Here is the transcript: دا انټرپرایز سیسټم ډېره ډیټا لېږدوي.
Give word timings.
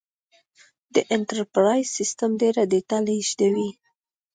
دا 0.93 1.01
انټرپرایز 1.15 1.87
سیسټم 1.97 2.31
ډېره 2.41 2.61
ډیټا 2.71 2.97
لېږدوي. 3.07 3.69